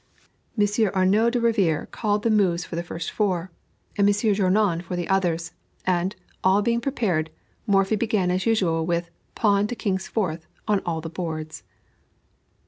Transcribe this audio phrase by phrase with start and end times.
[0.57, 3.51] Monsieur Arnoux de Rivière called the moves for the first four,
[3.95, 5.51] and Monsieur Journoud for the others;
[5.85, 7.29] and, all being prepared,
[7.67, 11.61] Morphy began as usual with "Pawn to King's Fourth on all the boards."